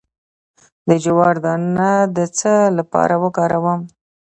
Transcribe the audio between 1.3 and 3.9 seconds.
دانه د څه لپاره وکاروم؟